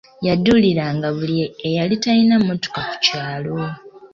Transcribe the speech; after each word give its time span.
Yaduuliranga 0.27 1.07
buli 1.15 1.35
eyali 1.67 1.95
talina 2.03 2.35
mmotoka 2.39 2.81
ku 2.89 2.95
kyalo. 3.05 3.57